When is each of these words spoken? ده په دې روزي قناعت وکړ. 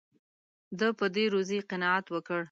ده 0.79 0.87
په 0.99 1.05
دې 1.15 1.25
روزي 1.33 1.59
قناعت 1.69 2.05
وکړ. 2.11 2.39